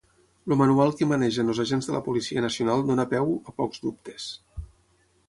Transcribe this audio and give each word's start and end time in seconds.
El 0.45 0.53
manual 0.59 0.93
que 1.01 1.07
manegen 1.11 1.51
els 1.53 1.61
agents 1.63 1.89
de 1.89 1.93
la 1.97 2.01
Policia 2.07 2.43
Nacional 2.45 2.83
dóna 2.87 3.05
peu 3.13 3.29
a 3.53 3.55
pocs 3.61 3.85
dubtes. 3.85 4.27